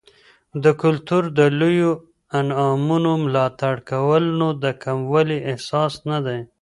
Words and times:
د 0.63 0.65
کلتور 0.81 1.23
د 1.37 1.39
لویو 1.59 1.91
انعامونو 2.39 3.11
ملاتړ 3.23 3.75
کول، 3.89 4.23
نو 4.39 4.47
د 4.63 4.65
کموالي 4.83 5.37
احساس 5.51 5.93
نه 6.09 6.19
دی. 6.25 6.39